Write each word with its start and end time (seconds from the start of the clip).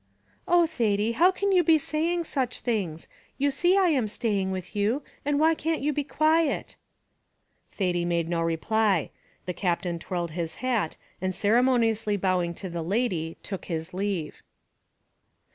"Oh, 0.47 0.65
Thady, 0.65 1.11
how 1.11 1.29
can 1.29 1.51
you 1.51 1.63
be 1.63 1.77
saying 1.77 2.23
such 2.23 2.61
things! 2.61 3.07
you 3.37 3.51
see 3.51 3.77
I 3.77 3.89
am 3.89 4.07
staying 4.07 4.49
for 4.59 4.67
you, 4.75 5.03
and 5.23 5.39
why 5.39 5.53
can't 5.53 5.83
you 5.83 5.93
be 5.93 6.03
quiet?" 6.03 6.75
Thady 7.71 8.03
made 8.03 8.27
no 8.27 8.41
reply; 8.41 9.11
the 9.45 9.53
Captain 9.53 9.99
twirled 9.99 10.31
his 10.31 10.55
hat, 10.55 10.97
and 11.21 11.35
ceremoniously 11.35 12.17
bowing 12.17 12.55
to 12.55 12.67
the 12.67 12.81
lady, 12.81 13.37
took 13.43 13.65
his 13.65 13.93
leave. 13.93 14.41